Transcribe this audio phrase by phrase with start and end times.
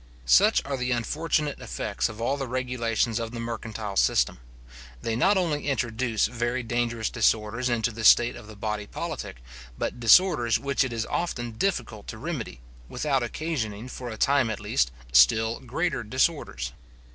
[0.25, 4.39] Such are the unfortunate effects of all the regulations of the mercantile system.
[5.03, 9.43] They not only introduce very dangerous disorders into the state of the body politic,
[9.77, 14.59] but disorders which it is often difficult to remedy, without occasioning, for a time at
[14.59, 16.71] least, still greater disorders.